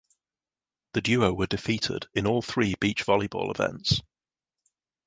The 0.93 1.01
duo 1.01 1.31
were 1.31 1.45
defeated 1.45 2.07
in 2.15 2.25
all 2.25 2.41
three 2.41 2.73
beach 2.79 3.05
volleyball 3.05 3.51
events. 3.53 4.01